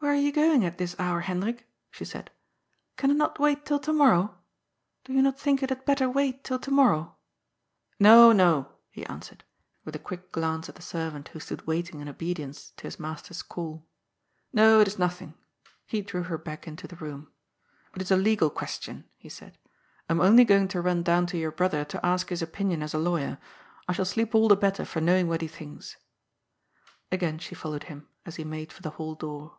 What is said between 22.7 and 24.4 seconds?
as a lawyer. I shall sleep